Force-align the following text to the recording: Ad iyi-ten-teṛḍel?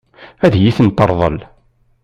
Ad 0.45 0.53
iyi-ten-teṛḍel? 0.55 1.37